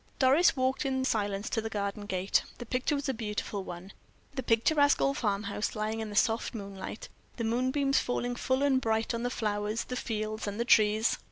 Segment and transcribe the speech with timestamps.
[0.17, 2.41] Doris walked in silence to the garden gate.
[2.57, 3.93] The picture was a beautiful one.
[4.33, 8.81] The picturesque old farm house lying in the soft moonlight, the moonbeams falling full and
[8.81, 11.19] bright on the flowers, the fields, and the trees.